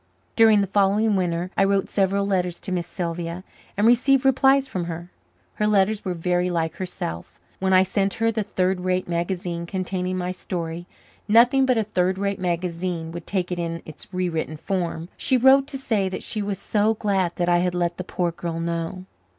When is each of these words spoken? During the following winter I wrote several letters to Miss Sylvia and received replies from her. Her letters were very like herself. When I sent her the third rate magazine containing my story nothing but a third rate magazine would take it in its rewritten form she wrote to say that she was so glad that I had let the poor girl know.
During 0.35 0.61
the 0.61 0.65
following 0.65 1.15
winter 1.15 1.51
I 1.55 1.63
wrote 1.63 1.87
several 1.87 2.25
letters 2.25 2.59
to 2.61 2.71
Miss 2.71 2.87
Sylvia 2.87 3.43
and 3.77 3.85
received 3.85 4.25
replies 4.25 4.67
from 4.67 4.85
her. 4.85 5.11
Her 5.57 5.67
letters 5.67 6.03
were 6.03 6.15
very 6.15 6.49
like 6.49 6.77
herself. 6.77 7.39
When 7.59 7.71
I 7.71 7.83
sent 7.83 8.15
her 8.15 8.31
the 8.31 8.41
third 8.41 8.79
rate 8.81 9.07
magazine 9.07 9.67
containing 9.67 10.17
my 10.17 10.31
story 10.31 10.87
nothing 11.27 11.67
but 11.67 11.77
a 11.77 11.83
third 11.83 12.17
rate 12.17 12.39
magazine 12.39 13.11
would 13.11 13.27
take 13.27 13.51
it 13.51 13.59
in 13.59 13.83
its 13.85 14.11
rewritten 14.11 14.57
form 14.57 15.07
she 15.17 15.37
wrote 15.37 15.67
to 15.67 15.77
say 15.77 16.09
that 16.09 16.23
she 16.23 16.41
was 16.41 16.57
so 16.57 16.95
glad 16.95 17.33
that 17.35 17.47
I 17.47 17.59
had 17.59 17.75
let 17.75 17.97
the 17.97 18.03
poor 18.03 18.31
girl 18.31 18.59
know. 18.59 19.05